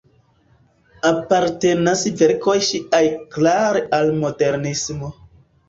Apartenas 1.09 2.01
verkoj 2.23 2.57
ŝiaj 2.71 3.03
klare 3.37 3.87
al 4.01 4.13
modernismo. 4.25 5.15